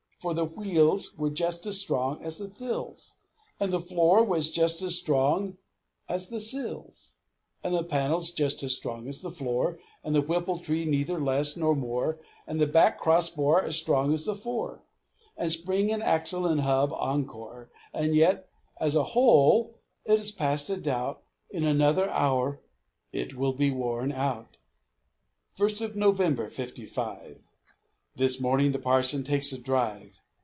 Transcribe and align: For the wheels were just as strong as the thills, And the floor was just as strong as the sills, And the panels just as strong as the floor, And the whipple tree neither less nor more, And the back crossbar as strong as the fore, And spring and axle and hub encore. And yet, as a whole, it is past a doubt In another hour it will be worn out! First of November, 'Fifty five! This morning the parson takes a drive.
For 0.21 0.35
the 0.35 0.45
wheels 0.45 1.17
were 1.17 1.31
just 1.31 1.65
as 1.65 1.79
strong 1.81 2.23
as 2.23 2.37
the 2.37 2.47
thills, 2.47 3.15
And 3.59 3.73
the 3.73 3.79
floor 3.79 4.23
was 4.23 4.51
just 4.51 4.83
as 4.83 4.95
strong 4.95 5.57
as 6.07 6.29
the 6.29 6.39
sills, 6.39 7.15
And 7.63 7.73
the 7.73 7.83
panels 7.83 8.29
just 8.29 8.61
as 8.61 8.75
strong 8.75 9.07
as 9.07 9.23
the 9.23 9.31
floor, 9.31 9.79
And 10.03 10.13
the 10.13 10.21
whipple 10.21 10.59
tree 10.59 10.85
neither 10.85 11.19
less 11.19 11.57
nor 11.57 11.75
more, 11.75 12.19
And 12.45 12.59
the 12.61 12.67
back 12.67 12.99
crossbar 12.99 13.65
as 13.65 13.77
strong 13.77 14.13
as 14.13 14.25
the 14.27 14.35
fore, 14.35 14.83
And 15.37 15.51
spring 15.51 15.91
and 15.91 16.03
axle 16.03 16.45
and 16.45 16.61
hub 16.61 16.93
encore. 16.93 17.71
And 17.91 18.13
yet, 18.15 18.47
as 18.79 18.93
a 18.93 19.03
whole, 19.17 19.73
it 20.05 20.19
is 20.19 20.31
past 20.31 20.69
a 20.69 20.77
doubt 20.77 21.23
In 21.49 21.63
another 21.63 22.11
hour 22.11 22.61
it 23.11 23.35
will 23.35 23.53
be 23.53 23.71
worn 23.71 24.11
out! 24.11 24.57
First 25.53 25.81
of 25.81 25.95
November, 25.95 26.47
'Fifty 26.47 26.85
five! 26.85 27.39
This 28.13 28.41
morning 28.41 28.73
the 28.73 28.77
parson 28.77 29.23
takes 29.23 29.53
a 29.53 29.57
drive. 29.57 30.17